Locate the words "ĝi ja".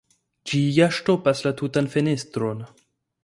0.51-0.87